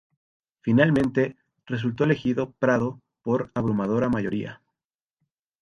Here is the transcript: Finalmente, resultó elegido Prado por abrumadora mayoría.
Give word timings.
Finalmente, 0.61 1.35
resultó 1.67 2.05
elegido 2.05 2.53
Prado 2.53 2.99
por 3.21 3.51
abrumadora 3.53 4.09
mayoría. 4.09 4.59